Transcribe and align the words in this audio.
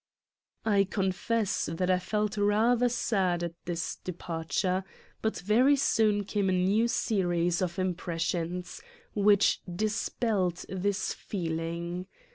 I 0.65 0.85
confess 0.85 1.67
that 1.71 1.91
I 1.91 1.99
felt 1.99 2.35
rather 2.35 2.89
sad 2.89 3.43
at 3.43 3.53
this 3.65 3.97
departure 3.97 4.83
but 5.21 5.37
very 5.37 5.75
soon 5.75 6.23
came 6.23 6.49
a 6.49 6.53
new 6.53 6.87
series 6.87 7.61
of 7.61 7.77
impressions, 7.77 8.81
which 9.13 9.61
dispelled 9.71 10.65
this 10.71 11.13
feeling. 11.13 12.07